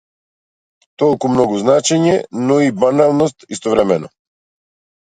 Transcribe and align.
Толку 1.03 1.29
многу 1.33 1.59
значење, 1.65 2.17
но 2.49 2.59
и 2.71 2.75
баналност 2.87 3.51
истовремено. 3.59 4.13